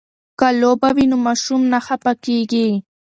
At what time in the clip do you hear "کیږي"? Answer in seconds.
2.25-2.69